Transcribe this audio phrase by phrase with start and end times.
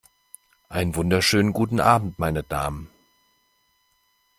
[0.67, 2.89] Einen wunderschönen guten Abend, meine Damen!